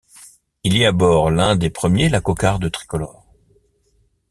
Il 0.63 0.75
y 0.77 0.83
arbore 0.87 1.29
l'un 1.29 1.55
des 1.55 1.69
premiers 1.69 2.09
la 2.09 2.21
cocarde 2.21 2.71
tricolore. 2.71 3.23